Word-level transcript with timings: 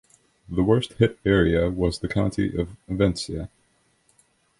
The 0.49 0.63
worst 0.63 0.93
hit 0.93 1.19
area 1.23 1.69
was 1.69 1.99
the 1.99 2.07
county 2.07 2.57
of 2.59 2.75
Ventzia. 2.89 3.49